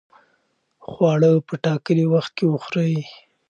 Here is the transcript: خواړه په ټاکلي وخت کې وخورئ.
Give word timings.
خواړه 0.89 1.31
په 1.47 1.53
ټاکلي 1.65 2.05
وخت 2.13 2.31
کې 2.37 2.45
وخورئ. 2.47 2.95